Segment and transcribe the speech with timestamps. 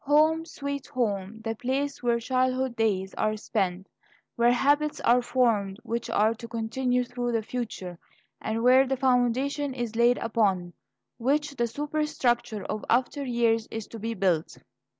[0.05, 3.87] "Home, sweet home!" the place where childhood days are spent,
[4.35, 7.99] where habits are formed which are to continue through the future,
[8.41, 10.73] and where the foundation is laid upon
[11.19, 14.57] which the superstructure of after years is to be built.